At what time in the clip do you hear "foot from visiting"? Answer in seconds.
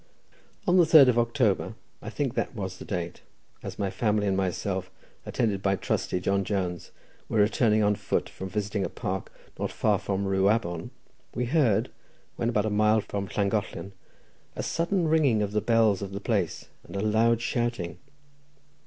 7.93-8.83